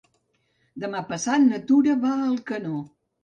Demà 0.85 1.01
passat 1.11 1.45
na 1.51 1.61
Tura 1.71 1.95
va 2.07 2.15
a 2.17 2.25
Alcanó. 2.31 2.81